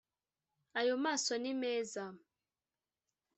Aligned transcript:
ayo 0.79 0.95
maso 1.03 1.33
ni 1.43 1.51
meza 1.61 2.03